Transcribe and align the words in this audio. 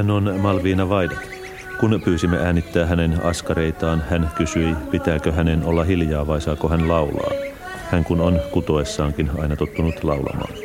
Hän 0.00 0.10
on 0.10 0.40
Malviina 0.40 0.88
Vaidat. 0.88 1.18
Kun 1.80 2.00
pyysimme 2.04 2.38
äänittää 2.38 2.86
hänen 2.86 3.24
askareitaan, 3.24 4.02
hän 4.10 4.30
kysyi, 4.36 4.74
pitääkö 4.90 5.32
hänen 5.32 5.64
olla 5.64 5.84
hiljaa 5.84 6.26
vai 6.26 6.40
saako 6.40 6.68
hän 6.68 6.88
laulaa. 6.88 7.30
Hän 7.90 8.04
kun 8.04 8.20
on 8.20 8.40
kutoessaankin 8.52 9.30
aina 9.38 9.56
tottunut 9.56 10.04
laulamaan. 10.04 10.59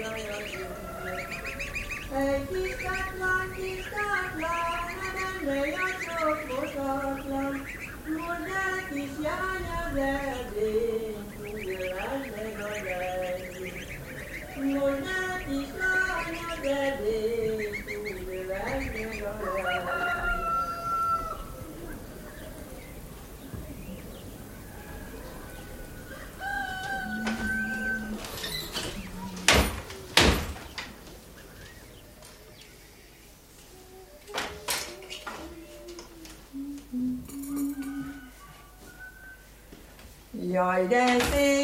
Friday. 40.65 41.54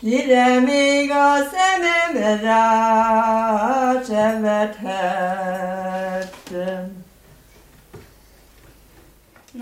Kire 0.00 0.60
még 0.60 1.10
a 1.10 1.34
szemem 1.52 2.14
rá 2.42 2.62
se 4.06 4.38
vethettem. 6.40 7.01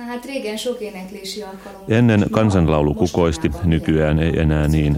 Hát 0.08 0.24
régen 0.24 0.56
sok 0.56 0.80
éneklési 0.80 1.42
alkalom. 1.42 1.82
Ennen 1.88 2.26
kansanlaulu 2.30 2.94
kukoisti, 2.94 3.50
nykyään 3.64 4.18
ei 4.18 4.38
enää 4.38 4.68
niin. 4.68 4.96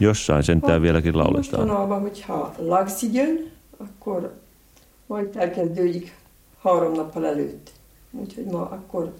Jossain 0.00 0.42
sentään 0.42 0.82
vieläkin 0.82 1.18
lauletaan. 1.18 1.66
Mostanában, 1.66 2.00
hogyha 2.00 2.54
lagszigön, 2.58 3.50
akkor 3.78 4.32
majd 5.06 5.28
elkezdődik 5.36 6.12
három 6.62 6.92
nappal 6.92 7.26
előtt. 7.26 7.70
Úgyhogy 8.12 8.44
ma 8.44 8.60
akkor, 8.60 9.12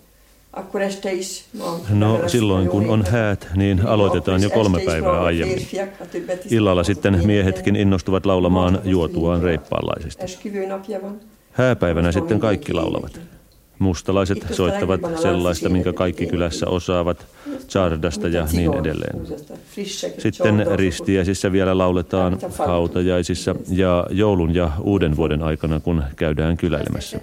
akkor 0.50 0.80
este 0.82 1.12
is. 1.12 1.44
Ma 1.58 1.80
No 1.92 2.28
silloin 2.28 2.68
kun 2.68 2.88
on 2.90 3.04
häät, 3.04 3.48
niin 3.54 3.86
aloitetaan 3.86 4.42
jo 4.42 4.50
kolme 4.50 4.80
päivää 4.84 5.20
aiemmin. 5.22 5.66
Illalla 6.50 6.84
sitten 6.84 7.26
miehetkin 7.26 7.76
innostuvat 7.76 8.26
laulamaan 8.26 8.80
juotuaan 8.84 9.42
reippaanlaisesti. 9.42 10.50
Hääpäivänä 11.52 12.12
sitten 12.12 12.40
kaikki 12.40 12.72
laulavat. 12.72 13.20
Mustalaiset 13.78 14.46
soittavat 14.50 15.00
sellaista, 15.22 15.68
minkä 15.68 15.92
kaikki 15.92 16.26
kylässä 16.26 16.66
osaavat, 16.66 17.26
tsardasta 17.66 18.28
ja 18.28 18.46
niin 18.52 18.74
edelleen. 18.74 19.26
Sitten 20.18 20.66
ristiäisissä 20.74 21.52
vielä 21.52 21.78
lauletaan, 21.78 22.38
hautajaisissa 22.66 23.54
ja 23.68 24.06
joulun 24.10 24.54
ja 24.54 24.70
uuden 24.80 25.16
vuoden 25.16 25.42
aikana, 25.42 25.80
kun 25.80 26.02
käydään 26.16 26.56
kyläilemässä. 26.56 27.20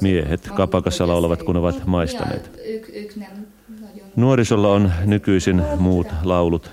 Miehet 0.00 0.50
kapakassa 0.56 1.06
laulavat, 1.06 1.42
kun 1.42 1.56
ovat 1.56 1.86
maistaneet. 1.86 2.50
Nagyon 3.16 4.06
Nuorisolla 4.16 4.72
on 4.72 4.92
nykyisin 5.04 5.62
muut 5.78 6.06
laulut. 6.24 6.70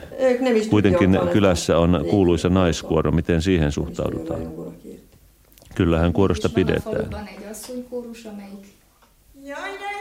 Kuitenkin 0.69 1.19
kylässä 1.31 1.77
on 1.77 1.91
tanulni. 1.91 2.09
kuuluisa 2.09 2.49
naiskuoro. 2.49 3.11
Miten 3.11 3.41
siihen 3.41 3.71
suhtaudutaan? 3.71 4.41
Kyllähän 5.75 6.13
kuorosta 6.13 6.47
a 6.47 6.51
pidetään. 6.55 7.27
Asszonykórus, 7.63 8.23
amelyik 8.25 8.65
Jaj, 9.43 9.77
de 9.77 9.92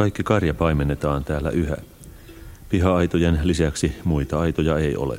Kaikki 0.00 0.22
karja 0.22 0.54
paimennetaan 0.54 1.24
täällä 1.24 1.50
yhä. 1.50 1.76
Piha-aitojen 2.68 3.40
lisäksi 3.42 3.92
muita 4.04 4.40
aitoja 4.40 4.78
ei 4.78 4.96
ole. 4.96 5.18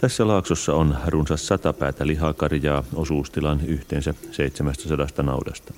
Tässä 0.00 0.26
laaksossa 0.26 0.74
on 0.74 0.96
runsas 1.06 1.46
sata 1.46 1.72
päätä 1.72 2.06
lihakarjaa 2.06 2.84
osuustilan 2.94 3.60
yhteensä 3.66 4.14
700 4.30 5.06
naudasta. 5.22 5.74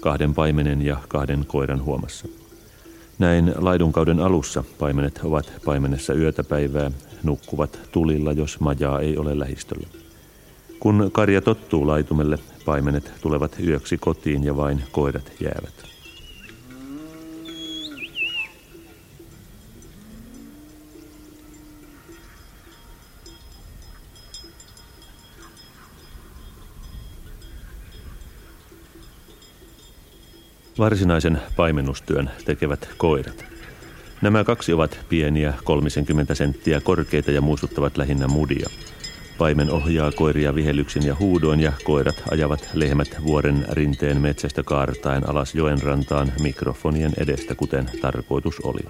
Kahden 0.00 0.34
paimenen 0.34 0.82
ja 0.82 0.96
kahden 1.08 1.44
koiran 1.46 1.84
huomassa. 1.84 2.28
Näin 3.18 3.52
laidunkauden 3.56 4.20
alussa 4.20 4.64
paimenet 4.78 5.20
ovat 5.24 5.52
paimenessa 5.64 6.14
yötä 6.14 6.44
päivää, 6.44 6.90
nukkuvat 7.22 7.80
tulilla, 7.92 8.32
jos 8.32 8.60
majaa 8.60 9.00
ei 9.00 9.16
ole 9.16 9.38
lähistöllä. 9.38 9.86
Kun 10.80 11.10
karja 11.12 11.40
tottuu 11.40 11.86
laitumelle, 11.86 12.38
paimenet 12.64 13.12
tulevat 13.20 13.56
yöksi 13.66 13.98
kotiin 13.98 14.44
ja 14.44 14.56
vain 14.56 14.82
koirat 14.92 15.32
jäävät. 15.40 15.95
Varsinaisen 30.78 31.40
paimennustyön 31.56 32.30
tekevät 32.44 32.88
koirat. 32.96 33.44
Nämä 34.22 34.44
kaksi 34.44 34.72
ovat 34.72 34.98
pieniä, 35.08 35.54
30 35.64 36.34
senttiä 36.34 36.80
korkeita 36.80 37.30
ja 37.30 37.40
muistuttavat 37.40 37.96
lähinnä 37.96 38.28
mudia. 38.28 38.70
Paimen 39.38 39.70
ohjaa 39.70 40.12
koiria 40.12 40.54
vihellyksin 40.54 41.06
ja 41.06 41.16
huudoin 41.20 41.60
ja 41.60 41.72
koirat 41.84 42.22
ajavat 42.30 42.68
lehmät 42.74 43.16
vuoren 43.24 43.66
rinteen 43.70 44.20
metsästä 44.20 44.62
kaartaen 44.62 45.28
alas 45.28 45.54
joen 45.54 45.82
rantaan 45.82 46.32
mikrofonien 46.40 47.12
edestä, 47.18 47.54
kuten 47.54 47.90
tarkoitus 48.00 48.60
oli. 48.60 48.82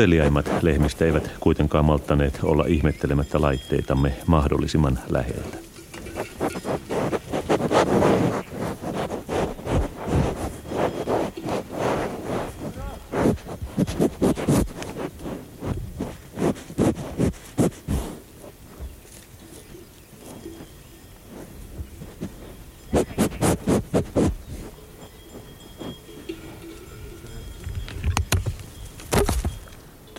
Uteliaimmat 0.00 0.62
lehmistä 0.62 1.04
eivät 1.04 1.30
kuitenkaan 1.40 1.84
malttaneet 1.84 2.38
olla 2.42 2.64
ihmettelemättä 2.68 3.40
laitteitamme 3.40 4.12
mahdollisimman 4.26 4.98
läheltä. 5.10 5.69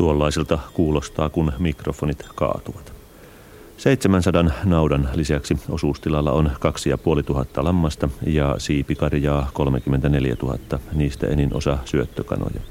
Tuollaiselta 0.01 0.59
kuulostaa, 0.73 1.29
kun 1.29 1.53
mikrofonit 1.59 2.25
kaatuvat. 2.35 2.93
700 3.77 4.43
naudan 4.63 5.09
lisäksi 5.13 5.57
osuustilalla 5.69 6.31
on 6.31 6.51
2500 6.59 7.63
lammasta 7.63 8.09
ja 8.25 8.55
siipikarjaa 8.57 9.49
34 9.53 10.35
000, 10.41 10.57
niistä 10.93 11.27
enin 11.27 11.53
osa 11.53 11.77
syöttökanoja. 11.85 12.61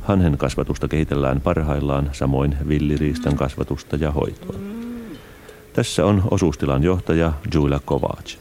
Hanhen 0.00 0.38
kasvatusta 0.38 0.88
kehitellään 0.88 1.40
parhaillaan, 1.40 2.10
samoin 2.12 2.56
villiriistan 2.68 3.36
kasvatusta 3.36 3.96
ja 3.96 4.10
hoitoa. 4.10 4.58
Tässä 5.72 6.04
on 6.04 6.22
osuustilan 6.30 6.82
johtaja 6.82 7.32
Julia 7.54 7.80
Kovac. 7.84 8.36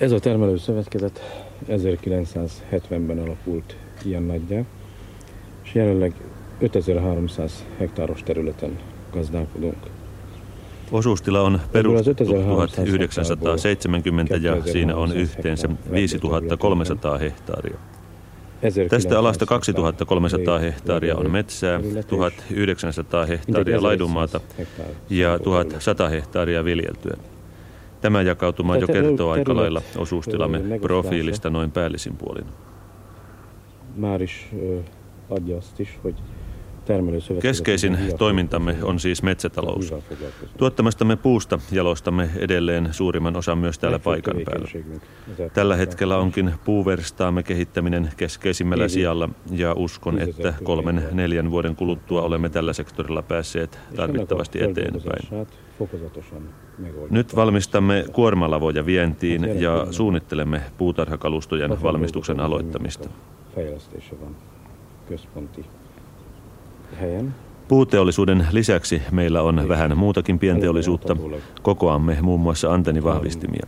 Ez 0.00 0.12
a 0.12 0.20
termelőszövetkezet 0.20 1.22
1970-ben 1.68 3.18
alapult 3.18 3.85
ilyen 4.06 4.22
nagyjá, 4.22 4.64
és 5.64 5.74
jelenleg 5.74 6.12
5300 6.60 7.48
hektáros 7.78 8.22
területen 8.22 8.78
gazdálkodunk. 9.12 9.76
Osuustila 10.90 11.40
on 11.40 11.60
perustettu 11.72 12.24
1970 12.24 14.36
ja 14.36 14.62
siinä 14.62 14.96
on 14.96 15.12
yhteensä 15.12 15.68
5300 15.90 17.18
hehtaaria. 17.18 17.76
Tästä 18.88 19.18
alasta 19.18 19.46
2300 19.46 20.58
hehtaaria 20.58 21.16
on 21.16 21.30
metsää, 21.30 21.80
1900 22.06 23.26
hehtaaria 23.26 23.82
laidunmaata 23.82 24.40
ja 25.10 25.38
1100 25.38 26.08
hehtaaria 26.08 26.64
viljeltyä. 26.64 27.16
Tämä 28.00 28.22
jakautuma 28.22 28.76
jo 28.76 28.86
kertoo 28.86 29.30
aika 29.30 29.56
lailla 29.56 29.82
osuustilamme 29.96 30.60
profiilista 30.80 31.50
noin 31.50 31.70
päällisin 31.70 32.16
puolin. 32.16 32.46
Keskeisin 37.42 37.98
toimintamme 38.18 38.76
on 38.82 39.00
siis 39.00 39.22
metsätalous. 39.22 39.94
Tuottamastamme 40.58 41.16
puusta 41.16 41.58
jalostamme 41.72 42.30
edelleen 42.36 42.88
suurimman 42.90 43.36
osan 43.36 43.58
myös 43.58 43.78
täällä 43.78 43.98
paikan 43.98 44.36
päällä. 44.44 44.68
Tällä 45.54 45.76
hetkellä 45.76 46.18
onkin 46.18 46.54
puuverstaamme 46.64 47.42
kehittäminen 47.42 48.10
keskeisimmällä 48.16 48.88
sijalla 48.88 49.28
ja 49.50 49.72
uskon, 49.72 50.18
että 50.18 50.54
kolmen 50.62 51.02
neljän 51.12 51.50
vuoden 51.50 51.76
kuluttua 51.76 52.22
olemme 52.22 52.48
tällä 52.48 52.72
sektorilla 52.72 53.22
päässeet 53.22 53.78
tarvittavasti 53.96 54.62
eteenpäin. 54.62 55.46
Nyt 57.10 57.36
valmistamme 57.36 58.04
kuormalavoja 58.12 58.86
vientiin 58.86 59.60
ja 59.60 59.86
suunnittelemme 59.90 60.62
puutarhakalustojen 60.78 61.82
valmistuksen 61.82 62.40
aloittamista. 62.40 63.08
Puuteollisuuden 67.68 68.46
lisäksi 68.52 69.02
meillä 69.10 69.42
on 69.42 69.68
vähän 69.68 69.98
muutakin 69.98 70.38
pienteollisuutta. 70.38 71.16
Kokoamme 71.62 72.18
muun 72.22 72.40
muassa 72.40 72.72
antennivahvistimia. 72.72 73.66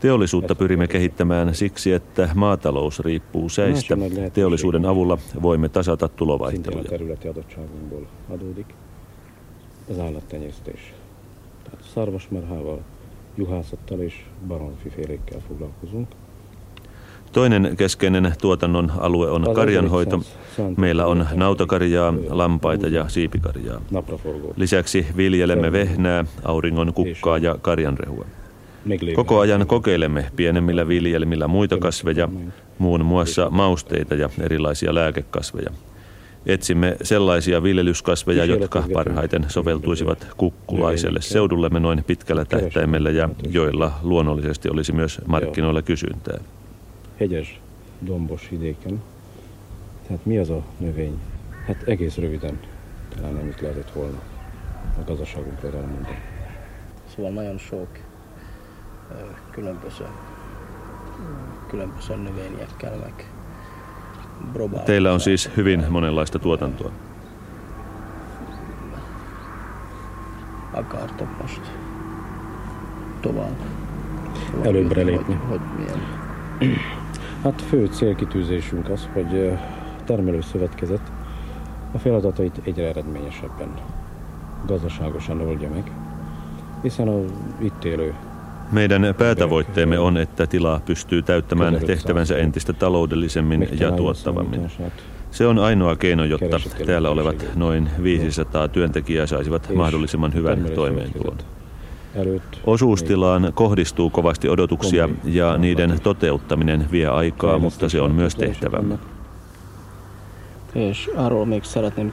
Teollisuutta 0.00 0.54
pyrimme 0.54 0.86
kehittämään 0.86 1.54
siksi, 1.54 1.92
että 1.92 2.28
maatalous 2.34 3.00
riippuu 3.00 3.48
säistä. 3.48 3.96
Teollisuuden 4.32 4.86
avulla 4.86 5.18
voimme 5.42 5.68
tasata 5.68 6.08
tulovaihteluja. 6.08 6.90
Szarvasmarhával, 11.94 12.78
juhászattal 13.36 14.00
és 14.00 14.14
baromfifélékkel 14.48 15.40
foglalkozunk. 15.48 16.08
Toinen 17.32 17.74
keskeinen 17.76 18.32
tuotannon 18.40 18.92
alue 18.98 19.30
on 19.30 19.54
karjanhoito. 19.54 20.20
Meillä 20.76 21.06
on 21.06 21.26
nautakarjaa, 21.34 22.14
lampaita 22.28 22.88
ja 22.88 23.08
siipikarjaa. 23.08 23.80
Lisäksi 24.56 25.06
viljelemme 25.16 25.72
vehnää, 25.72 26.24
auringon 26.44 26.94
kukkaa 26.94 27.38
ja 27.38 27.56
karjanrehua. 27.62 28.24
Koko 29.14 29.40
ajan 29.40 29.66
kokeilemme 29.66 30.30
pienemmillä 30.36 30.88
viljelmillä 30.88 31.48
muita 31.48 31.78
kasveja, 31.78 32.28
muun 32.78 33.04
muassa 33.04 33.50
mausteita 33.50 34.14
ja 34.14 34.30
erilaisia 34.40 34.94
lääkekasveja. 34.94 35.70
Etsimme 36.46 36.96
sellaisia 37.02 37.62
viljelyskasveja, 37.62 38.44
jotka 38.44 38.84
parhaiten 38.92 39.44
soveltuisivat 39.48 40.26
kukkulaiselle 40.36 41.20
seudullemme 41.20 41.80
noin 41.80 42.04
pitkällä 42.06 42.44
tähtäimellä 42.44 43.10
ja 43.10 43.28
joilla 43.50 43.92
luonnollisesti 44.02 44.68
olisi 44.70 44.92
myös 44.92 45.20
markkinoilla 45.26 45.82
kysyntää. 45.82 46.40
Hegyes, 47.20 47.60
dombos 47.98 48.48
vidéken. 48.48 49.02
Tehát 50.06 50.24
mi 50.24 50.38
az 50.38 50.50
a 50.50 50.62
növény? 50.78 51.20
Hát 51.66 51.82
egész 51.82 52.16
röviden 52.16 52.60
talán 53.14 53.36
ennyit 53.36 53.60
lehetett 53.60 53.90
volna 53.90 54.18
a 54.98 55.04
gazdaságunkról 55.06 55.72
elmondani. 55.74 56.18
Szóval 57.14 57.30
nagyon 57.30 57.58
sok 57.58 57.86
különböző, 59.50 60.04
különböző 61.68 62.14
növényekkel 62.16 62.96
meg 62.96 63.30
próbálunk. 64.52 64.86
Teillä 64.86 65.12
on 65.12 65.18
siis 65.18 65.48
hyvin 65.54 65.86
monenlaista 65.88 66.38
tuotantoa. 66.38 66.90
Akartok 70.70 71.28
most 71.40 71.60
tovább? 73.20 73.56
Előbbre 74.62 75.02
Hogy, 75.02 75.10
lépni. 75.10 75.34
hogy 75.34 75.60
milyen 75.76 75.98
Hát 77.42 77.62
fő 77.62 77.86
célkitűzésünk 77.86 78.88
az, 78.88 79.08
hogy 79.12 79.34
ö, 79.34 79.52
termelőszövetkezet 80.06 81.12
a 81.92 81.98
feladatait 81.98 82.60
egyre 82.64 82.88
eredményesebben, 82.88 83.68
gazdaságosan 84.66 85.40
oldja 85.40 85.68
meg, 85.68 85.92
hiszen 86.82 87.08
a 87.08 87.20
itt 87.60 87.84
élő 87.84 88.14
Meidän 88.72 89.14
päätavoitteemme 89.18 89.98
on, 89.98 90.16
että 90.16 90.46
tila 90.46 90.80
pystyy 90.84 91.22
täyttämään 91.22 91.80
tehtävänsä 91.86 92.36
entistä 92.36 92.72
taloudellisemmin 92.72 93.68
ja 93.80 93.90
tuottavammin. 93.90 94.70
Se 95.30 95.46
on 95.46 95.58
ainoa 95.58 95.96
keino, 95.96 96.24
jotta 96.24 96.60
täällä 96.86 97.10
olevat 97.10 97.46
noin 97.54 97.90
500 98.02 98.68
työntekijää 98.68 99.26
saisivat 99.26 99.74
mahdollisimman 99.74 100.34
hyvän 100.34 100.66
toimeentulon. 100.74 101.36
Osuustilaan 102.64 103.52
kohdistuu 103.54 104.10
kovasti 104.10 104.48
odotuksia 104.48 105.08
ja 105.24 105.58
niiden 105.58 106.00
toteuttaminen 106.02 106.88
vie 106.90 107.06
aikaa, 107.06 107.58
mutta 107.58 107.88
se 107.88 108.00
on 108.00 108.14
myös 108.14 108.34
tehtävämme. 108.34 108.98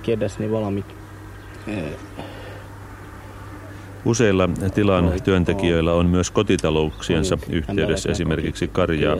Kérdezni 0.03 0.51
valamit. 0.51 0.85
Eh, 1.67 1.83
Useilla 4.05 4.49
tilan 4.73 5.13
työntekijöillä 5.23 5.93
on 5.93 6.05
myös 6.05 6.31
kotitalouksiensa 6.31 7.37
yhteydessä 7.49 8.09
esimerkiksi 8.11 8.67
karjaa. 8.67 9.15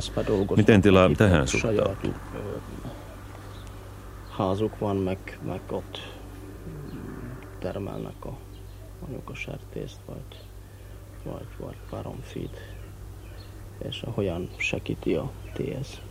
Miten 0.55 0.81
tila 0.81 1.11
tähän 1.17 1.47
suhtautuu? 1.47 2.13
Meg, 5.03 5.19
meg 5.41 5.73
ott 5.73 5.99
termelnek 7.59 8.25
a 8.25 8.33
mondjuk 8.99 9.29
a 9.29 9.35
sertészt, 11.23 11.57
vagy, 11.57 11.67
vagy, 11.67 11.67
vagy 11.67 11.75
baromfit, 11.89 12.57
és 13.89 14.03
hogyan 14.13 14.49
segíti 14.57 15.13
a 15.13 15.31
TS 15.53 16.01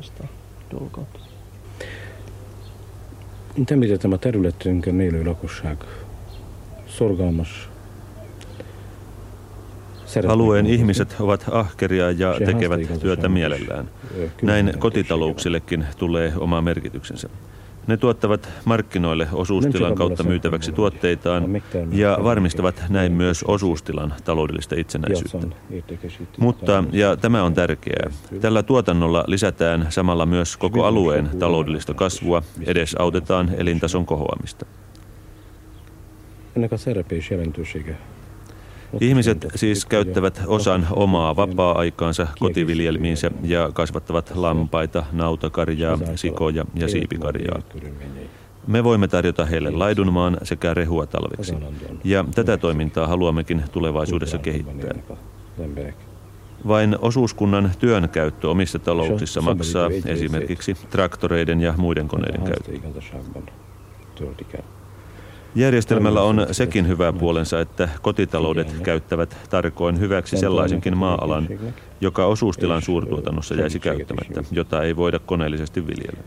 ezt 0.00 0.12
a 0.20 0.24
dolgot. 0.70 1.18
Mint 3.54 3.70
említettem, 3.70 4.12
a 4.12 4.16
területünkön 4.16 5.00
élő 5.00 5.22
lakosság. 5.22 5.76
Szeretnek 10.04 10.38
Alueen 10.38 10.64
ihmiset 10.64 11.14
ovat 11.18 11.48
ahkeria 11.48 12.10
ja 12.10 12.32
tekevät 12.32 12.98
työtä 13.00 13.28
mielellään. 13.28 13.90
Näin 14.42 14.78
kotitalouksillekin 14.78 15.86
tulee 15.96 16.32
oma 16.36 16.60
merkityksensä. 16.60 17.28
Ne 17.88 17.96
tuottavat 17.96 18.48
markkinoille 18.64 19.28
osuustilan 19.32 19.94
kautta 19.94 20.22
myytäväksi 20.22 20.72
tuotteitaan 20.72 21.62
ja 21.92 22.18
varmistavat 22.22 22.84
näin 22.88 23.12
myös 23.12 23.42
osuustilan 23.42 24.14
taloudellista 24.24 24.74
itsenäisyyttä. 24.78 25.46
Mutta, 26.38 26.84
ja 26.92 27.16
tämä 27.16 27.42
on 27.42 27.54
tärkeää, 27.54 28.10
tällä 28.40 28.62
tuotannolla 28.62 29.24
lisätään 29.26 29.86
samalla 29.88 30.26
myös 30.26 30.56
koko 30.56 30.84
alueen 30.84 31.30
taloudellista 31.38 31.94
kasvua, 31.94 32.42
edes 32.66 32.94
autetaan 32.98 33.50
elintason 33.56 34.06
kohoamista. 34.06 34.66
Ennek 36.56 36.72
a 36.72 36.76
szerepe 36.76 37.16
és 37.16 37.30
jelentősége. 37.30 37.96
Ihmiset 39.00 39.46
siis 39.54 39.86
käyttävät 39.86 40.42
osan 40.46 40.86
omaa 40.90 41.36
vapaa-aikaansa 41.36 42.26
kotiviljelmiinsä 42.38 43.30
ja 43.42 43.70
kasvattavat 43.72 44.32
lampaita, 44.34 45.04
nautakarjaa, 45.12 45.98
sikoja 46.14 46.64
ja 46.74 46.88
siipikarjaa. 46.88 47.62
Me 48.66 48.84
voimme 48.84 49.08
tarjota 49.08 49.44
heille 49.44 49.70
laidunmaan 49.70 50.36
sekä 50.42 50.74
rehua 50.74 51.06
talveksi. 51.06 51.54
Ja 52.04 52.24
tätä 52.34 52.56
toimintaa 52.56 53.06
haluammekin 53.06 53.62
tulevaisuudessa 53.72 54.38
kehittää. 54.38 54.94
Vain 56.68 56.96
osuuskunnan 57.00 57.70
työn 57.78 58.08
käyttö 58.08 58.50
omissa 58.50 58.78
talouksissa 58.78 59.40
maksaa 59.40 59.90
esimerkiksi 60.06 60.74
traktoreiden 60.90 61.60
ja 61.60 61.74
muiden 61.76 62.08
koneiden 62.08 62.42
käyttö. 62.42 62.72
Järjestelmällä 65.54 66.22
on 66.22 66.46
sekin 66.52 66.88
hyvä 66.88 67.12
puolensa, 67.12 67.60
että 67.60 67.88
kotitaloudet 68.02 68.74
käyttävät 68.82 69.36
tarkoin 69.50 70.00
hyväksi 70.00 70.36
sellaisenkin 70.36 70.96
maa-alan, 70.96 71.48
joka 72.00 72.26
osuustilan 72.26 72.82
suurtuotannossa 72.82 73.54
jäisi 73.54 73.80
käyttämättä, 73.80 74.42
jota 74.50 74.82
ei 74.82 74.96
voida 74.96 75.18
koneellisesti 75.18 75.86
viljellä. 75.86 76.20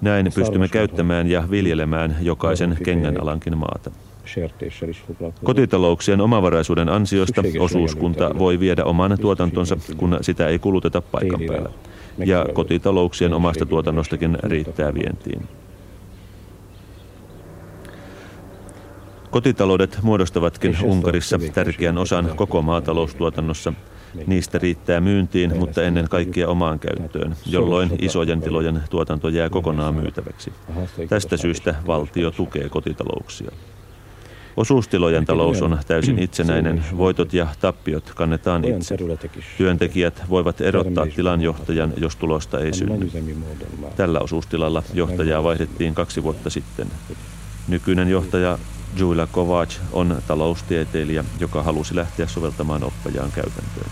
Näin 0.00 0.30
pystymme 0.34 0.68
käyttämään 0.68 1.30
ja 1.30 1.44
viljelemään 1.50 2.16
jokaisen 2.20 2.78
kengän 2.84 3.20
alankin 3.20 3.58
maata. 3.58 3.90
Kotitalouksien 5.44 6.20
omavaraisuuden 6.20 6.88
ansiosta 6.88 7.42
osuuskunta 7.58 8.38
voi 8.38 8.60
viedä 8.60 8.84
oman 8.84 9.18
tuotantonsa, 9.20 9.76
kun 9.96 10.18
sitä 10.20 10.48
ei 10.48 10.58
kuluteta 10.58 11.00
paikan 11.00 11.40
päällä. 11.48 11.70
Ja 12.18 12.46
kotitalouksien 12.52 13.34
omasta 13.34 13.66
tuotannostakin 13.66 14.38
riittää 14.42 14.94
vientiin. 14.94 15.48
Kotitaloudet 19.32 19.98
muodostavatkin 20.02 20.76
Unkarissa 20.82 21.38
tärkeän 21.54 21.98
osan 21.98 22.32
koko 22.36 22.62
maataloustuotannossa. 22.62 23.72
Niistä 24.26 24.58
riittää 24.58 25.00
myyntiin, 25.00 25.58
mutta 25.58 25.82
ennen 25.82 26.08
kaikkea 26.08 26.48
omaan 26.48 26.78
käyttöön, 26.78 27.36
jolloin 27.46 27.90
isojen 27.98 28.40
tilojen 28.40 28.82
tuotanto 28.90 29.28
jää 29.28 29.50
kokonaan 29.50 29.94
myytäväksi. 29.94 30.52
Tästä 31.08 31.36
syystä 31.36 31.74
valtio 31.86 32.30
tukee 32.30 32.68
kotitalouksia. 32.68 33.50
Osuustilojen 34.56 35.24
talous 35.24 35.62
on 35.62 35.78
täysin 35.86 36.18
itsenäinen, 36.18 36.84
voitot 36.96 37.34
ja 37.34 37.46
tappiot 37.60 38.12
kannetaan 38.14 38.64
itse. 38.64 38.96
Työntekijät 39.58 40.22
voivat 40.30 40.60
erottaa 40.60 41.06
tilanjohtajan, 41.06 41.92
jos 41.96 42.16
tulosta 42.16 42.60
ei 42.60 42.72
synny. 42.72 43.10
Tällä 43.96 44.20
osuustilalla 44.20 44.82
johtajaa 44.94 45.44
vaihdettiin 45.44 45.94
kaksi 45.94 46.22
vuotta 46.22 46.50
sitten. 46.50 46.86
Nykyinen 47.68 48.08
johtaja 48.08 48.58
Julia 48.96 49.26
Kovac 49.26 49.76
on 49.92 50.22
taloustieteilijä, 50.26 51.24
joka 51.40 51.62
halusi 51.62 51.96
lähteä 51.96 52.26
soveltamaan 52.26 52.84
oppajaan 52.84 53.32
käytäntöön. 53.32 53.90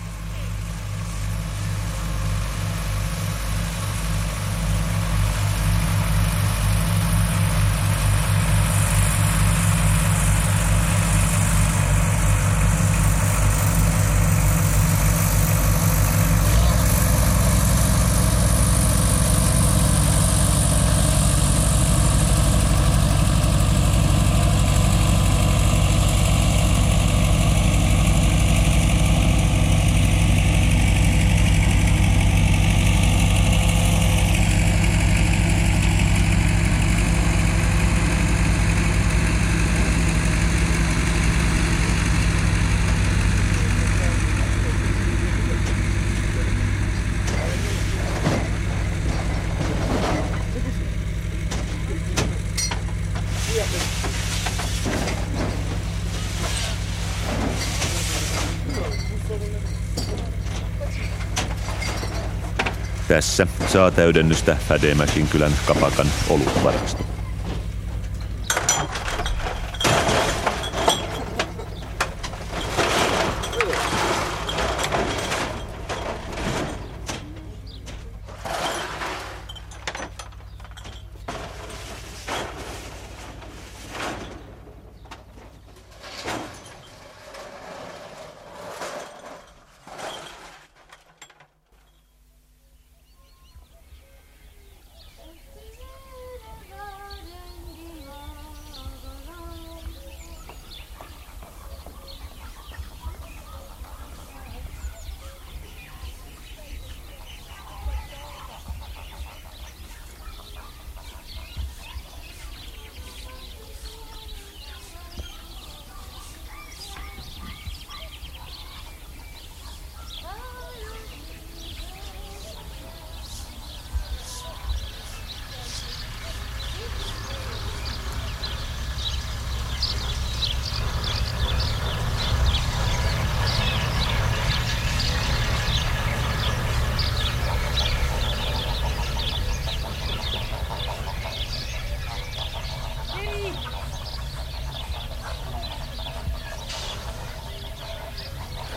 Tässä 63.21 63.47
saa 63.67 63.91
täydennystä 63.91 64.57
Fädemäkin 64.69 65.29
kylän 65.29 65.53
kapakan 65.67 66.07
olutvarasto. 66.29 67.10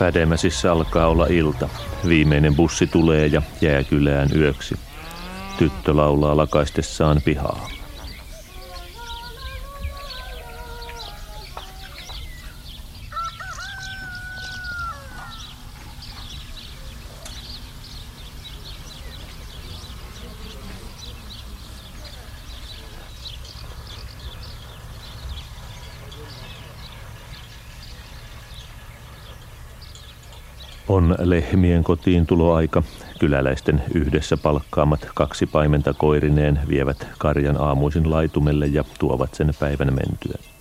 Pädemäsissä 0.03 0.71
alkaa 0.71 1.07
olla 1.07 1.25
ilta. 1.25 1.69
Viimeinen 2.07 2.55
bussi 2.55 2.87
tulee 2.87 3.27
ja 3.27 3.41
jää 3.61 3.83
kylään 3.83 4.29
yöksi. 4.35 4.75
Tyttö 5.57 5.95
laulaa 5.95 6.37
lakaistessaan 6.37 7.21
pihaa. 7.25 7.72
On 30.93 31.15
lehmien 31.19 31.83
kotiin 31.83 32.25
tuloaika. 32.25 32.83
Kyläläisten 33.19 33.83
yhdessä 33.93 34.37
palkkaamat 34.37 35.07
kaksi 35.15 35.45
paimenta 35.45 35.93
koirineen 35.93 36.59
vievät 36.67 37.07
karjan 37.17 37.61
aamuisin 37.61 38.11
laitumelle 38.11 38.67
ja 38.67 38.83
tuovat 38.99 39.33
sen 39.33 39.51
päivän 39.59 39.93
mentyä. 39.93 40.52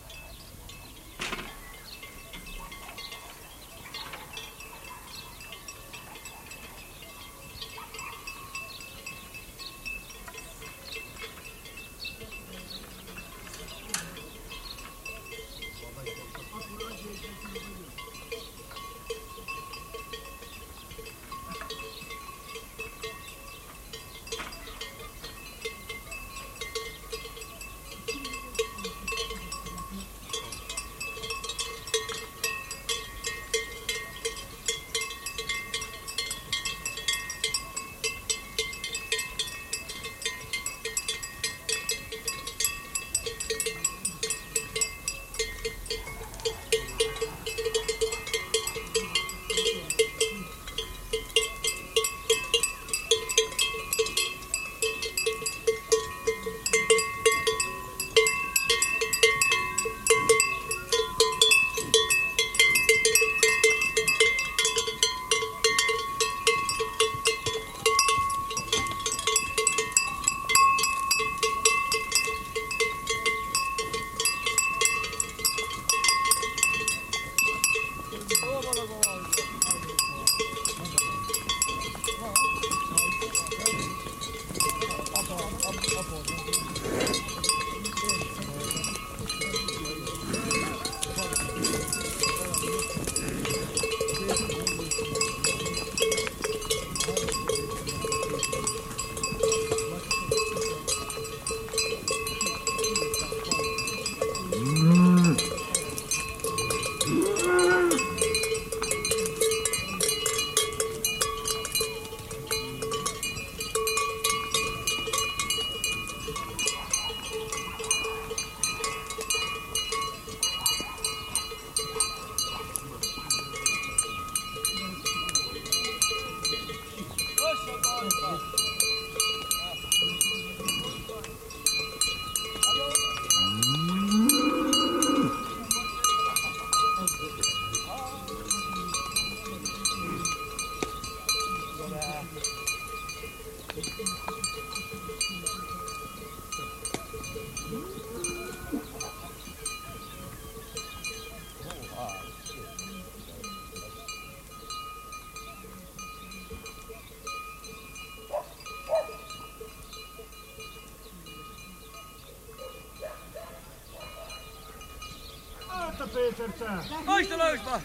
Haista 167.06 167.38
löystä! 167.38 167.80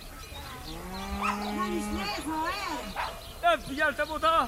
Täppiältä 3.41 4.05
muuta! 4.05 4.47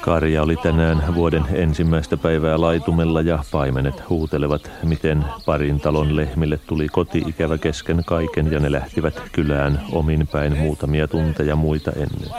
Karja 0.00 0.42
oli 0.42 0.56
tänään 0.56 1.14
vuoden 1.14 1.44
ensimmäistä 1.52 2.16
päivää 2.16 2.60
laitumella 2.60 3.20
ja 3.20 3.44
paimenet 3.50 4.08
huutelevat, 4.08 4.70
miten 4.82 5.24
parin 5.44 5.80
talon 5.80 6.16
lehmille 6.16 6.58
tuli 6.66 6.88
koti-ikävä 6.88 7.58
kesken 7.58 8.04
kaiken 8.06 8.52
ja 8.52 8.60
ne 8.60 8.72
lähtivät 8.72 9.22
kylään 9.32 9.80
omin 9.92 10.26
päin 10.26 10.58
muutamia 10.58 11.08
tunteja 11.08 11.56
muita 11.56 11.92
ennen. 11.92 12.30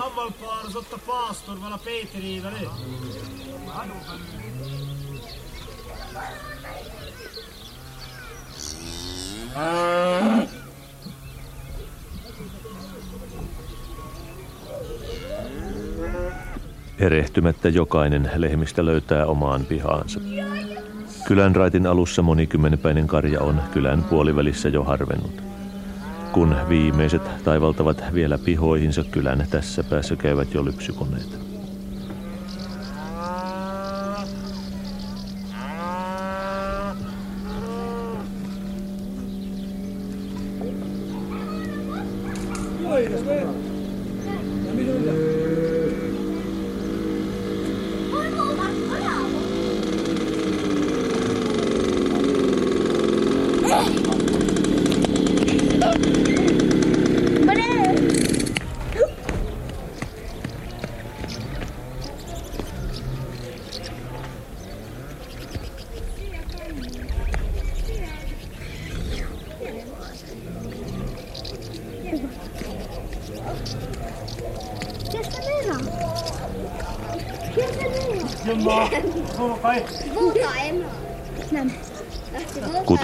Avvalpaar 0.00 0.70
sotta 0.72 0.98
paastor 1.06 1.60
vala 1.60 1.78
Peeteri 1.78 2.42
väli. 2.42 2.68
Erehtymättä 16.98 17.68
jokainen 17.68 18.30
lehmistä 18.34 18.84
löytää 18.84 19.26
omaan 19.26 19.64
pihaansa. 19.64 20.20
Kylän 21.26 21.56
raitin 21.56 21.86
alussa 21.86 22.22
monikymmenpäinen 22.22 23.06
karja 23.06 23.40
on 23.40 23.62
kylän 23.72 24.04
puolivälissä 24.04 24.68
jo 24.68 24.84
harvennut. 24.84 25.45
Kun 26.36 26.56
viimeiset 26.68 27.22
taivaltavat 27.44 28.04
vielä 28.14 28.38
pihoihinsa 28.38 29.04
kylän 29.04 29.46
tässä 29.50 29.84
päässä 29.84 30.16
käyvät 30.16 30.54
jo 30.54 30.64
lypsykoneet. 30.64 31.55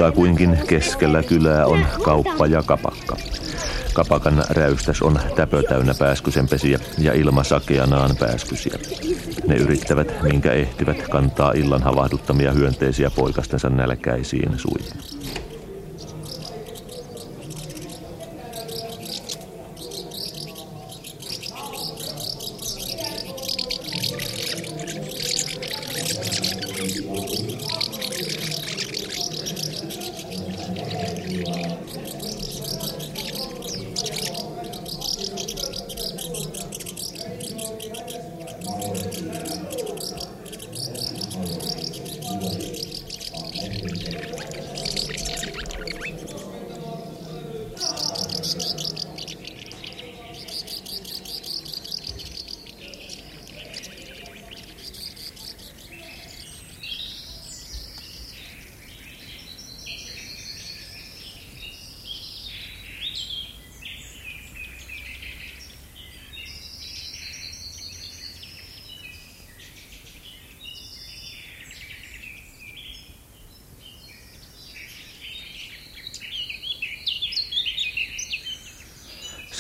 Kutakuinkin 0.03 0.59
keskellä 0.69 1.23
kylää 1.23 1.67
on 1.67 1.87
kauppa 2.05 2.47
ja 2.47 2.63
kapakka. 2.63 3.17
Kapakan 3.95 4.45
räystäs 4.51 5.03
on 5.03 5.21
täpö 5.37 5.63
täynnä 5.63 5.95
pääskysenpesiä 5.99 6.79
ja 6.99 7.13
ilma 7.13 7.45
sakeanaan 7.45 8.17
pääskysiä. 8.17 8.79
Ne 9.47 9.57
yrittävät, 9.57 10.23
minkä 10.23 10.53
ehtivät, 10.53 11.09
kantaa 11.09 11.53
illan 11.53 11.83
havahduttamia 11.83 12.53
hyönteisiä 12.53 13.11
poikastensa 13.11 13.71
nälkäisiin 13.71 14.59
suihin. 14.59 15.12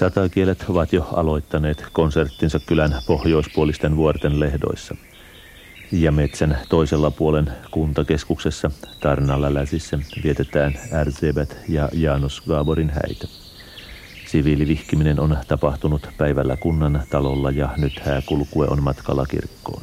Satakielet 0.03 0.65
ovat 0.69 0.93
jo 0.93 1.09
aloittaneet 1.12 1.85
konserttinsa 1.93 2.59
kylän 2.59 2.95
pohjoispuolisten 3.07 3.97
vuorten 3.97 4.41
lehdoissa. 4.41 4.97
Ja 5.93 6.12
metsän 6.12 6.59
toisella 6.69 7.11
puolen 7.11 7.53
kuntakeskuksessa 7.71 8.71
Tarnalla 9.01 9.55
läsissä 9.55 9.99
vietetään 10.25 10.75
Erzebet 11.01 11.57
ja 11.69 11.88
Janos 11.93 12.41
Gaaborin 12.41 12.91
häitä. 12.91 13.29
Siviilivihkiminen 14.27 15.21
on 15.21 15.38
tapahtunut 15.49 16.09
päivällä 16.19 16.57
kunnan 16.57 17.03
talolla 17.11 17.51
ja 17.51 17.69
nyt 17.77 18.01
hääkulkue 18.05 18.67
on 18.67 18.83
matkalla 18.83 19.27
kirkkoon. 19.27 19.83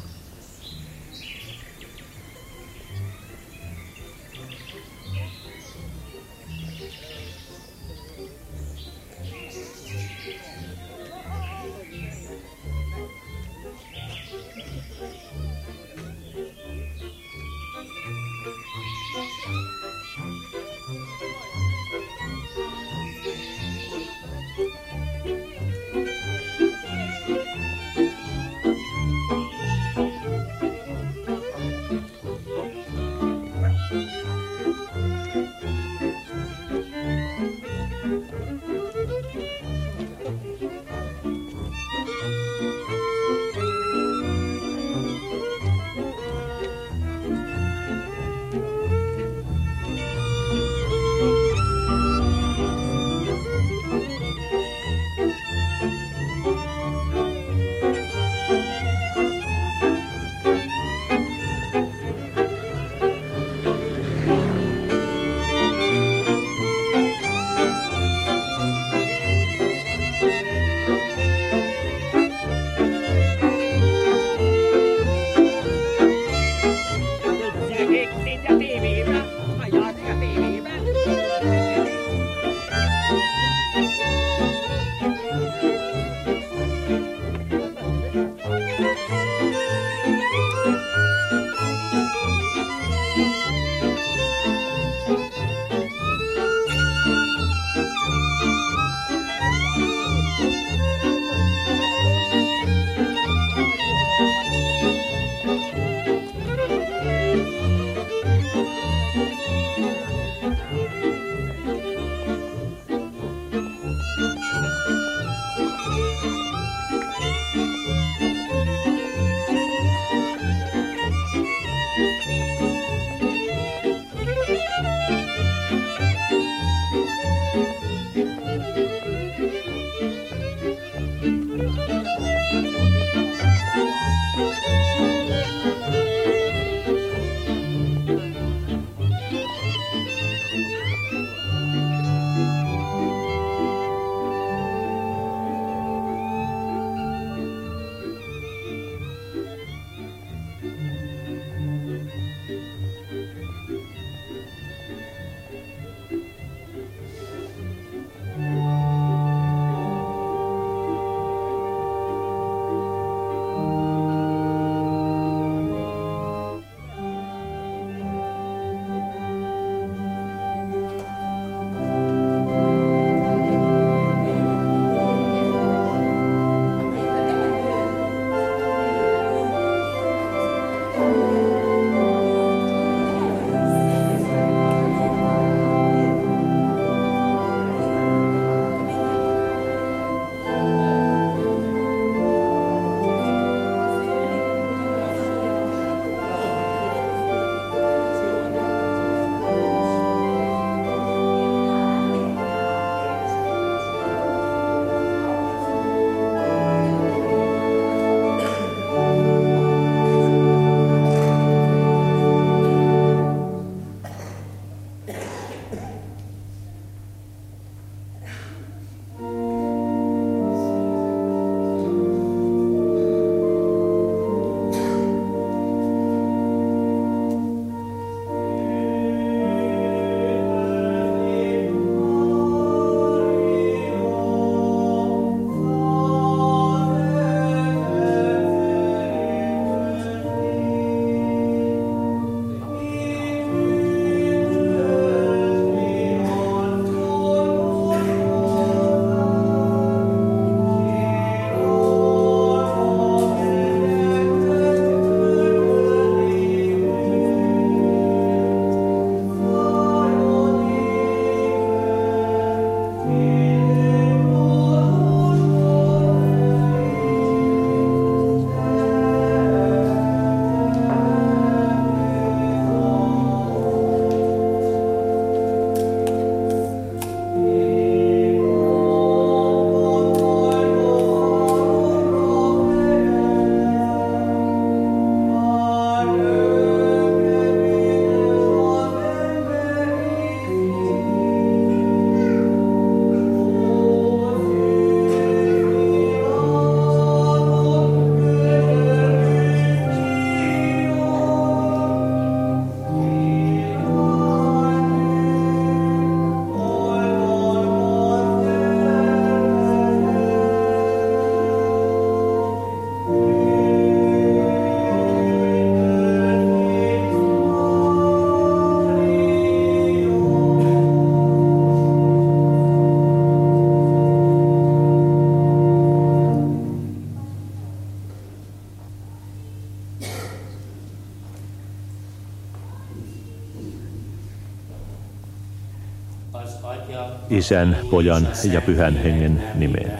Isän, 337.40 337.76
Pojan 337.90 338.28
ja 338.52 338.60
Pyhän 338.60 338.96
Hengen 338.96 339.42
nimeen. 339.54 339.98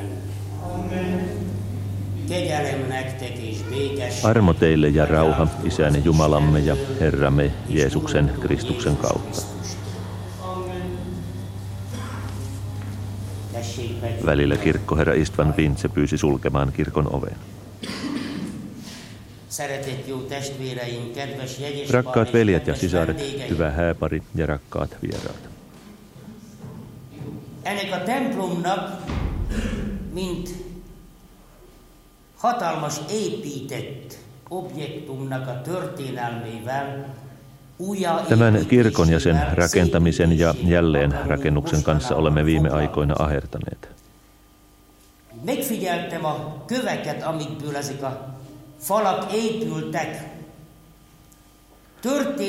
Armo 4.24 4.54
teille 4.54 4.88
ja 4.88 5.06
rauha 5.06 5.46
Isän 5.64 6.04
Jumalamme 6.04 6.58
ja 6.58 6.76
Herramme 7.00 7.50
Jeesuksen 7.68 8.32
Kristuksen 8.40 8.96
kautta. 8.96 9.42
Välillä 14.26 14.56
kirkkoherra 14.56 15.14
Istvan 15.14 15.54
Vintse 15.56 15.88
pyysi 15.88 16.18
sulkemaan 16.18 16.72
kirkon 16.72 17.14
oven. 17.14 17.36
Rakkaat 21.90 22.32
veljet 22.32 22.66
ja 22.66 22.74
sisaret, 22.74 23.48
hyvä 23.50 23.70
hääpari 23.70 24.22
ja 24.34 24.46
rakkaat 24.46 24.96
vieraat. 25.02 25.59
Ennek 27.70 27.92
a 27.92 28.02
templomnak, 28.02 29.04
mint 30.12 30.48
hatalmas 32.36 32.96
épített 33.10 34.18
objektumnak 34.48 35.48
a 35.48 35.60
történelmével 35.60 37.14
Tämän 38.28 38.66
kirkon 38.66 39.08
ja 39.08 39.18
sen 39.18 39.54
rakentamisen 39.54 40.38
ja 40.38 40.54
jälleen 40.64 41.20
rakennuksen 41.26 41.82
kanssa 41.82 42.16
olemme 42.16 42.44
viime 42.44 42.68
aikoina 42.68 43.14
ahertaneet. 43.18 43.88
Megfigyeltem 45.44 46.24
a 46.24 46.64
köveket, 46.66 47.22
amikből 47.22 47.76
ezek 47.76 48.02
a 48.02 48.34
falak 48.78 49.32
épültek. 49.32 50.38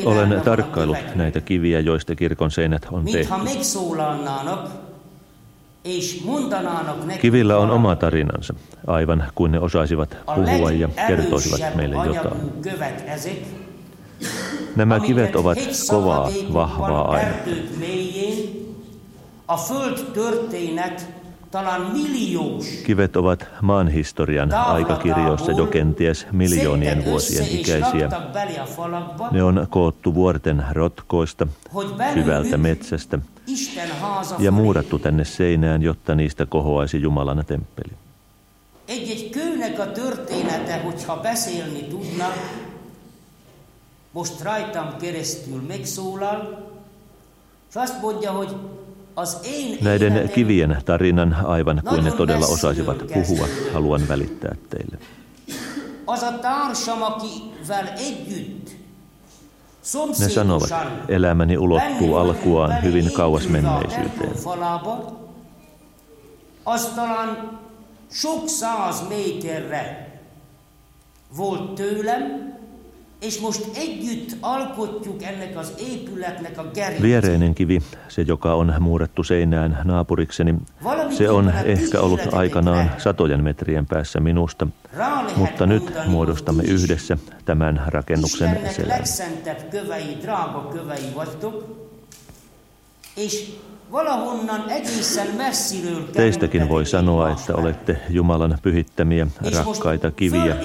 Olen 0.06 0.42
tarkkaillut 0.42 1.16
näitä 1.16 1.42
kiviä, 1.42 1.80
joista 1.80 2.16
kirkon 2.16 2.52
seinät 2.52 2.88
on 2.92 3.06
tehty. 3.06 3.34
Kivillä 7.22 7.58
on 7.58 7.72
oma 7.72 7.96
tarinansa, 7.96 8.54
aivan 8.88 9.24
kuin 9.36 9.52
ne 9.52 9.60
osaisivat 9.60 10.18
puhua 10.36 10.72
ja 10.72 10.90
kertoisivat 11.08 11.76
meille 11.76 11.96
jotain. 12.06 12.42
Nämä 14.76 15.00
kivet 15.00 15.36
ovat 15.36 15.58
kovaa, 15.90 16.30
vahvaa 16.54 17.12
ainetta. 17.12 17.50
Kivet 22.86 23.16
ovat 23.16 23.46
maan 23.62 23.88
historian 23.88 24.54
aikakirjoissa 24.54 25.52
jo 25.52 25.66
kenties 25.66 26.28
miljoonien 26.32 27.06
vuosien 27.06 27.48
ikäisiä. 27.48 28.10
Ne 29.32 29.44
on 29.44 29.68
koottu 29.70 30.16
vuorten 30.16 30.64
rotkoista, 30.72 31.48
syvältä 32.14 32.58
metsästä 32.58 33.20
ja 34.40 34.52
muurattu 34.52 35.00
tänne 35.00 35.26
seinään, 35.26 35.82
jotta 35.82 36.16
niistä 36.16 36.46
kohoaisi 36.46 37.02
Jumalan 37.02 37.44
temppeli. 37.46 37.92
Egy-egy 38.88 39.30
kőnek 39.30 39.80
a 39.80 39.92
története, 39.92 40.82
hogyha 40.84 41.22
beszélni 41.22 41.84
tudna, 41.84 42.26
most 44.12 44.42
rajtam 44.42 44.98
keresztül 44.98 45.62
megszólal, 45.68 46.70
és 47.70 47.76
azt 47.76 48.02
mondja, 48.02 48.32
hogy 48.32 48.56
Näiden 49.82 50.30
kivien 50.30 50.82
tarinan, 50.86 51.32
aivan 51.32 51.82
kuin 51.84 52.04
ne 52.04 52.12
todella 52.12 52.48
osaisivat 52.48 52.98
puhua, 52.98 53.48
haluan 53.74 54.08
välittää 54.08 54.56
teille. 54.70 54.98
Ne 60.20 60.30
sanovat, 60.30 60.70
elämäni 61.08 61.58
ulottuu 61.58 62.16
alkuaan 62.16 62.84
hyvin 62.84 63.14
kauas 63.14 63.48
menneisyyteen. 63.48 64.32
Aztalan 66.66 67.60
sok 68.10 68.50
száz 68.50 69.02
méterre 69.10 70.12
és 73.22 73.40
most 73.40 73.78
együtt 73.78 74.36
alkotjuk 74.40 75.24
ennek 75.24 75.58
az 75.58 75.74
épületnek 75.78 76.58
a 76.58 76.64
Viereinen 77.02 77.54
kivi, 77.54 77.82
se 78.08 78.24
joka 78.26 78.56
on 78.56 78.76
muurattu 78.80 79.24
seinään 79.24 79.82
naapurikseni, 79.84 80.56
se 81.18 81.30
on 81.30 81.54
ehkä 81.66 82.00
ollut 82.00 82.22
aikanaan 82.32 82.92
satojen 82.98 83.44
metrien 83.44 83.86
päässä 83.86 84.20
minusta, 84.20 84.68
mutta 85.36 85.66
nyt 85.66 85.94
muodostamme 86.06 86.64
yhdessä 86.64 87.18
tämän 87.46 87.84
rakennuksen 87.88 88.60
selän. 88.76 89.04
Teistäkin 96.14 96.70
voi 96.70 96.86
sanoa, 96.86 97.30
että 97.30 97.56
olette 97.56 97.98
Jumalan 98.10 98.58
pyhittämiä 98.62 99.28
rakkaita 99.56 100.12
kiviä, 100.12 100.56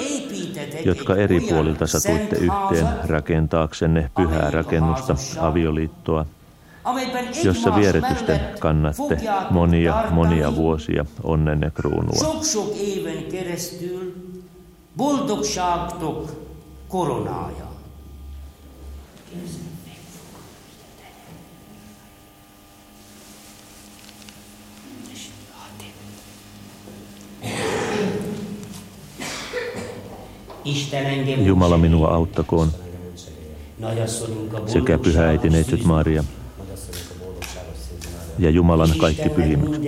jotka 0.85 1.17
eri 1.17 1.41
puolilta 1.41 1.87
satuitte 1.87 2.37
yhteen 2.37 2.89
rakentaaksenne 3.05 4.11
pyhää 4.17 4.51
rakennusta, 4.51 5.17
avioliittoa, 5.41 6.27
jossa 7.45 7.75
vieretysten 7.75 8.41
kannatte 8.59 9.21
monia, 9.51 10.05
monia 10.11 10.57
vuosia 10.57 11.05
onnen 11.23 11.73
kruunua. 11.75 12.43
Boldogságtok 14.97 16.31
koronája. 16.89 17.67
Jumala 31.45 31.79
minua 31.79 32.09
auttakoon. 32.09 32.73
Sekä 34.67 34.99
pyhä 34.99 35.29
äiti 35.29 35.51
Neitsyt 35.51 35.85
Maria 35.85 36.25
ja 38.39 38.51
Jumalan 38.51 38.95
kaikki 38.99 39.29
pyhimykset, 39.29 39.83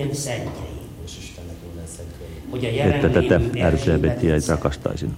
että 2.95 3.09
tätä 3.09 3.41
RCBtiä 3.71 4.35
rakastaisin. 4.49 5.15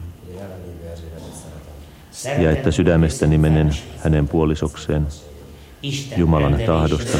Ja 2.38 2.50
että 2.50 2.70
sydämestäni 2.70 3.38
menen 3.38 3.70
hänen 3.98 4.28
puolisokseen 4.28 5.06
Jumalan 6.16 6.58
tahdosta 6.66 7.18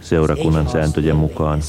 seurakunnan 0.00 0.68
sääntöjen 0.70 1.16
mukaan 1.16 1.62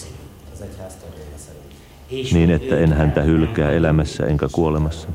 niin 2.33 2.51
että 2.51 2.77
en 2.77 2.93
häntä 2.93 3.21
hylkää 3.21 3.71
elämässä 3.71 4.25
enkä 4.25 4.47
kuolemassa. 4.51 5.07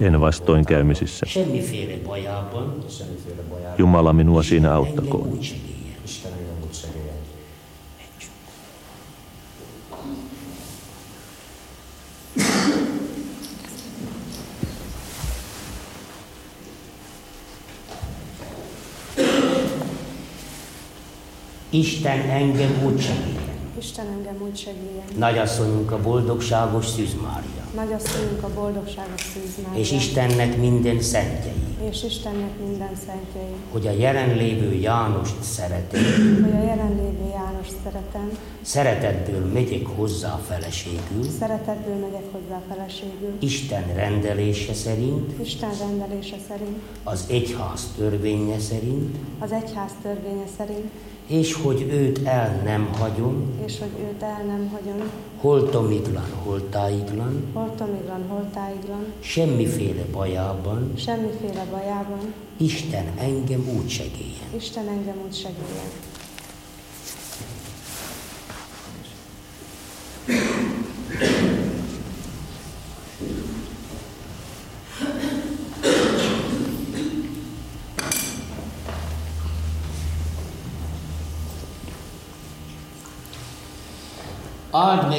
En 0.00 0.20
vastoinkäymisissä. 0.20 1.26
Jumala 3.78 4.12
minua 4.12 4.42
siinä 4.42 4.74
auttakoon. 4.74 5.38
Isten 21.76 22.20
engem 22.20 22.82
úgy 22.84 23.00
segít. 23.00 23.40
Isten 23.78 24.06
engem 24.06 24.36
úgy 24.48 24.56
segéljen. 24.56 25.04
Nagyasszonyunk 25.16 25.90
a 25.90 26.00
boldogságos 26.00 26.86
Szűz 26.86 27.14
Mária. 27.22 27.64
Nagyasszonyunk 27.74 28.42
a 28.42 28.48
boldogságos 28.54 29.20
Szűz 29.20 29.64
Mária. 29.64 29.80
És 29.80 29.92
Istennek 29.92 30.56
minden 30.56 31.00
szentjei. 31.00 31.52
És 31.90 32.04
Istennek 32.04 32.50
minden 32.66 32.92
szentjei. 33.06 33.54
Hogy 33.72 33.86
a 33.86 33.90
jelenlévő 33.90 34.72
Jánost 34.72 35.42
szeretem. 35.42 36.02
Hogy 36.42 36.60
a 36.60 36.64
jelenlévő 36.64 37.28
Jánost 37.32 37.74
szeretem. 37.84 38.38
Szeretetből 38.62 39.52
megyek 39.52 39.86
hozzá 39.86 40.40
feleségül. 40.48 41.30
Szeretetből 41.38 41.94
megyek 41.94 42.24
hozzá 42.32 42.62
feleségül. 42.68 43.36
Isten 43.38 43.94
rendelése 43.94 44.74
szerint. 44.74 45.40
Isten 45.42 45.70
rendelése 45.78 46.36
szerint. 46.48 46.78
Az 47.04 47.24
egyház 47.28 47.80
törvénye 47.96 48.58
szerint. 48.58 49.16
Az 49.38 49.52
egyház 49.52 49.92
törvénye 50.02 50.46
szerint 50.56 50.90
és 51.26 51.54
hogy 51.54 51.86
őt 51.90 52.18
el 52.24 52.60
nem 52.64 52.92
hagyom, 52.98 53.52
és 53.64 53.78
hogy 53.78 54.00
őt 54.00 54.22
el 54.22 54.44
nem 54.46 54.68
hagyom, 54.72 55.10
holtomiglan, 55.36 56.30
holtáiglan, 56.44 57.44
holtomiglan, 57.52 58.26
holtáiglan, 58.28 59.12
semmiféle 59.20 60.04
bajában, 60.12 60.92
semmiféle 60.96 61.64
bajában, 61.70 62.34
Isten 62.56 63.06
engem 63.18 63.68
úgy 63.78 63.88
segélyen. 63.88 64.48
Isten 64.56 64.88
engem 64.88 65.16
úgy 65.26 65.34
segélyen. 65.34 65.90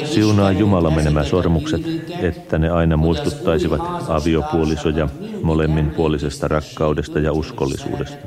Siunaa 0.04 0.52
Jumalamme 0.52 1.02
nämä 1.02 1.24
sormukset, 1.24 1.82
että 2.22 2.58
ne 2.58 2.70
aina 2.70 2.96
muistuttaisivat 2.96 3.80
aviopuolisoja 4.08 5.08
molemminpuolisesta 5.42 6.48
rakkaudesta 6.48 7.18
ja 7.18 7.32
uskollisuudesta. 7.32 8.26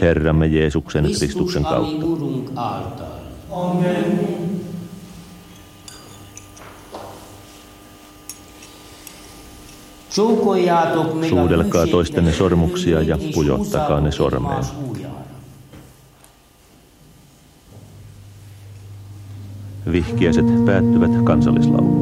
Herramme 0.00 0.46
Jeesuksen 0.46 1.04
Kristuksen 1.04 1.62
kautta. 1.62 2.06
Suudelkaa 11.28 11.86
toistenne 11.86 12.32
sormuksia 12.32 13.02
ja 13.02 13.18
pujottakaa 13.34 14.00
ne 14.00 14.12
sormeen. 14.12 14.64
Vihkiäiset 19.92 20.64
päättyvät 20.64 21.10
kansallislauluun. 21.24 22.01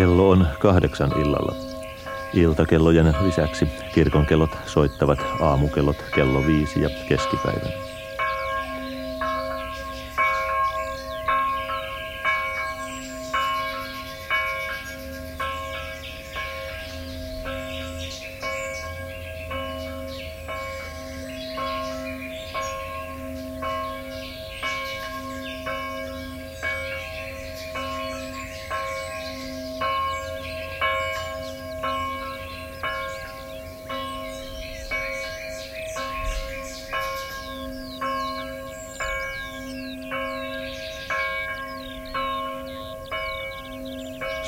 Kello 0.00 0.30
on 0.30 0.46
kahdeksan 0.58 1.20
illalla. 1.20 1.54
Iltakellojen 2.34 3.14
lisäksi 3.24 3.68
kirkonkellot 3.94 4.50
soittavat 4.66 5.18
aamukellot 5.40 5.96
kello 6.14 6.46
viisi 6.46 6.82
ja 6.82 6.90
keskipäivän. 7.08 7.99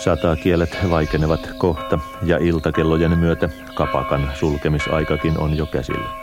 Satakielet 0.05 0.79
vaikenevat 0.91 1.51
kohta 1.59 1.99
ja 2.23 2.39
iltakellojen 2.39 3.19
myötä 3.19 3.49
kapakan 3.75 4.31
sulkemisaikakin 4.35 5.39
on 5.39 5.57
jo 5.57 5.67
käsillä. 5.67 6.22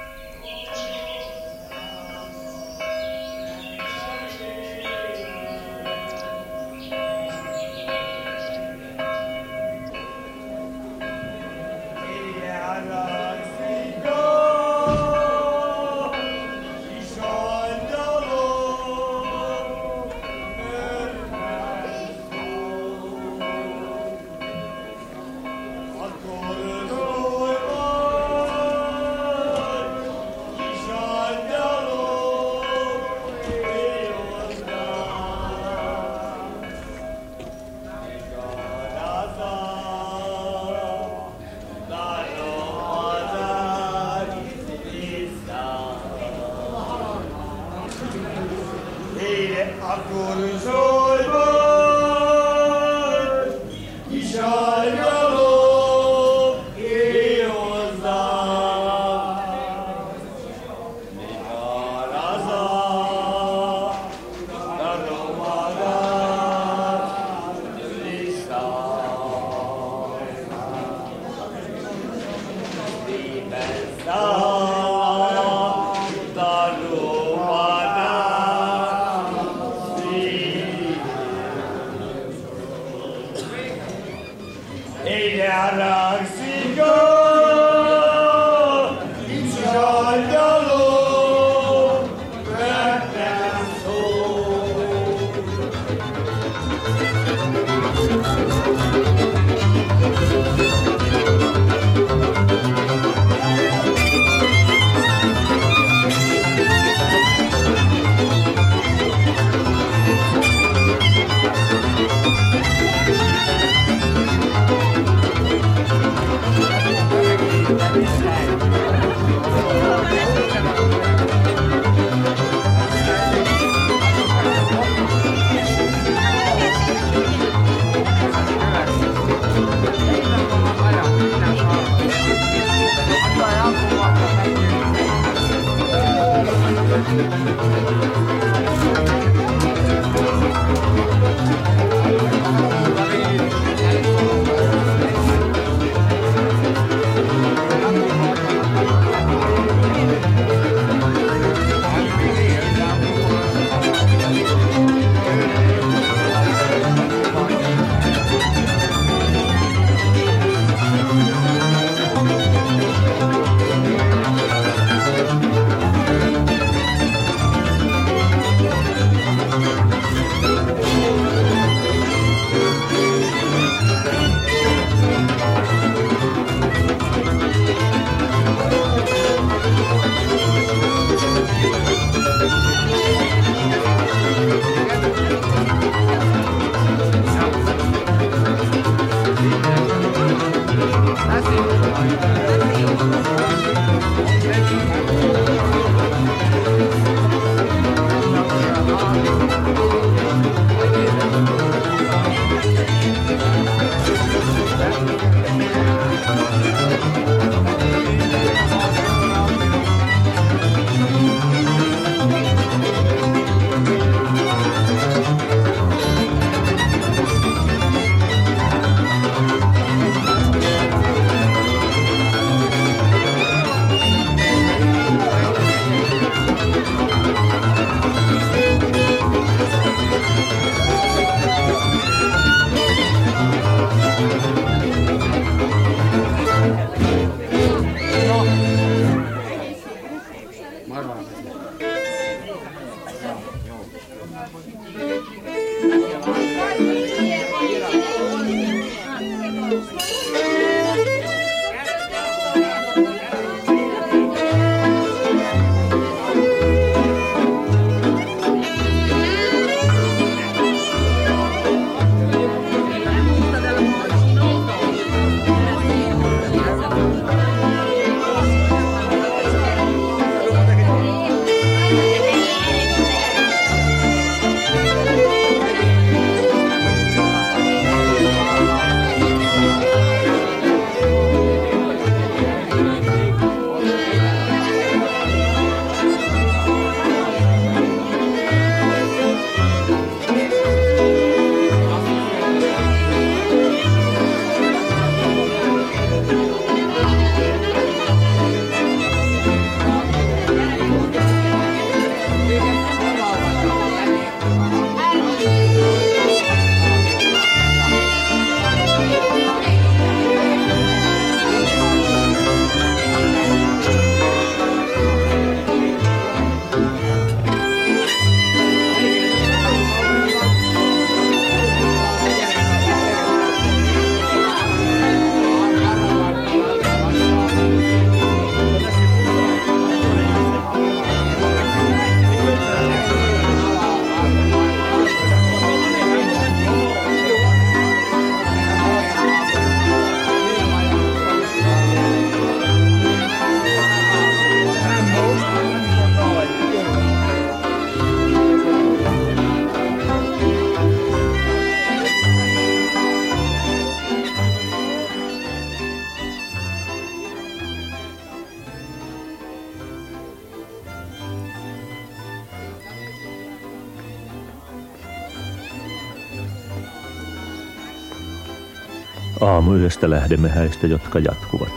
Aamuyöstä 369.69 370.09
lähdemme 370.09 370.49
häistä, 370.49 370.87
jotka 370.87 371.19
jatkuvat. 371.19 371.69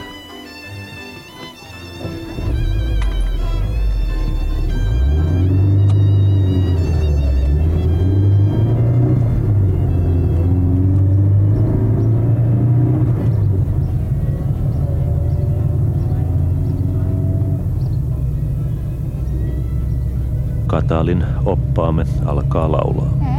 Katalin 20.66 21.24
oppaamme 21.44 22.04
alkaa 22.24 22.72
laulaa. 22.72 23.31